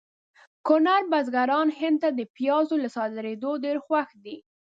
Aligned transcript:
کونړ 0.67 1.01
بزګران 1.11 1.67
هند 1.79 1.97
ته 2.03 2.09
د 2.17 2.21
پیازو 2.35 2.75
له 2.83 2.89
صادریدو 2.95 3.51
ډېر 3.63 3.77
خوښ 3.85 4.09
دي 4.23 4.37